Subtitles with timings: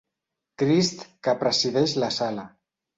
[0.61, 2.53] Crist que presideix la sala.